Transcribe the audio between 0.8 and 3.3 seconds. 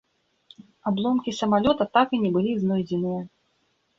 Абломкі самалёта так і не былі знойдзеныя.